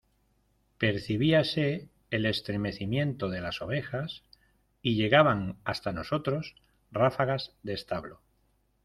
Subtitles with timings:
[0.79, 4.23] percibíase el estremecimiento de las ovejas,
[4.81, 6.55] y llegaban hasta nosotros
[6.91, 8.19] ráfagas de establo